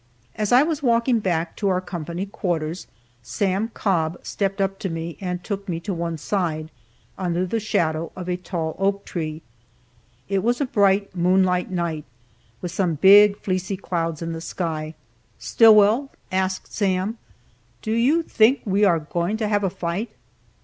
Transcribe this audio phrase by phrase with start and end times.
[0.35, 2.87] As I was walking back to our company quarters,
[3.21, 6.71] Sam Cobb stepped up to me and took me to one side,
[7.19, 9.43] under the shadow of a tall oak tree.
[10.27, 12.05] It was a bright moonlight night,
[12.61, 14.95] with some big, fleecy clouds in the sky.
[15.37, 17.19] "Stillwell," asked Sam,
[17.83, 20.09] "do you think we are going to have a fight?"